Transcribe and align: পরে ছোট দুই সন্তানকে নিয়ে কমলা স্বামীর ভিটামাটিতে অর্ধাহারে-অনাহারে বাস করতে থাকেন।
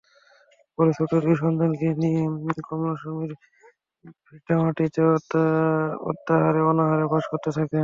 পরে 0.77 0.91
ছোট 0.97 1.11
দুই 1.23 1.35
সন্তানকে 1.41 1.87
নিয়ে 2.01 2.21
কমলা 2.67 2.93
স্বামীর 3.01 3.31
ভিটামাটিতে 4.27 5.01
অর্ধাহারে-অনাহারে 6.09 7.05
বাস 7.11 7.23
করতে 7.31 7.49
থাকেন। 7.51 7.79